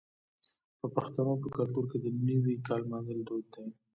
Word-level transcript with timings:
د 0.79 0.81
پښتنو 0.95 1.33
په 1.41 1.47
کلتور 1.55 1.83
کې 1.91 1.97
د 2.01 2.05
نوي 2.29 2.55
کال 2.67 2.81
لمانځل 2.85 3.19
دود 3.27 3.45
دی. 3.53 3.67